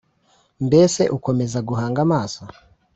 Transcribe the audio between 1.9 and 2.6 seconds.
amaso